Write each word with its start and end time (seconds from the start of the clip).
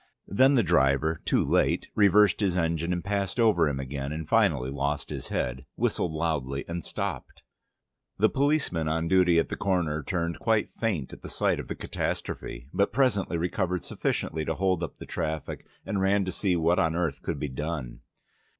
Then 0.27 0.55
the 0.55 0.63
driver 0.63 1.21
(too 1.25 1.45
late) 1.45 1.89
reversed 1.93 2.39
his 2.39 2.57
engine 2.57 2.91
and 2.91 3.03
passed 3.03 3.39
over 3.39 3.69
him 3.69 3.79
again, 3.79 4.11
and 4.11 4.27
finally 4.27 4.71
lost 4.71 5.11
his 5.11 5.27
head, 5.27 5.67
whistled 5.75 6.11
loudly 6.11 6.65
and 6.67 6.83
stopped. 6.83 7.43
The 8.17 8.27
policeman 8.27 8.87
on 8.87 9.07
duty 9.07 9.37
at 9.37 9.49
the 9.49 9.55
corner 9.55 10.01
turned 10.01 10.39
quite 10.39 10.71
faint 10.71 11.13
at 11.13 11.21
the 11.21 11.29
sight 11.29 11.59
of 11.59 11.67
the 11.67 11.75
catastrophe, 11.75 12.67
but 12.73 12.91
presently 12.91 13.37
recovered 13.37 13.83
sufficiently 13.83 14.43
to 14.45 14.55
hold 14.55 14.81
up 14.81 14.97
the 14.97 15.05
traffic, 15.05 15.67
and 15.85 16.01
ran 16.01 16.25
to 16.25 16.31
see 16.31 16.55
what 16.55 16.79
on 16.79 16.95
earth 16.95 17.21
could 17.21 17.37
be 17.37 17.47
done. 17.47 17.99